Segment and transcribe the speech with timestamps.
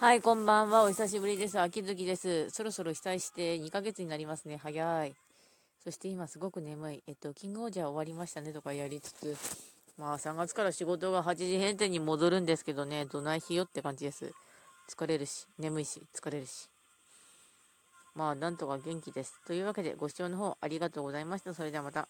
[0.00, 0.84] はい、こんばんは。
[0.84, 1.58] お久しぶりです。
[1.58, 2.50] 秋月です。
[2.50, 4.56] そろそろ被災して2ヶ月になりますね。
[4.56, 5.12] 早い。
[5.82, 7.02] そして今すごく眠い。
[7.08, 9.36] えっと、キングオージャー終わりましたねとかやりつつ、
[9.98, 14.32] まあ3月から仕事が8時閉店に戻るんですけどね、どない日よって感じです。
[14.88, 16.68] 疲れるし、眠いし、疲れるし。
[18.14, 19.34] まあ、なんとか元気です。
[19.48, 21.54] というわけで、ご視聴の方ありがとうございました。
[21.54, 22.06] それではまた。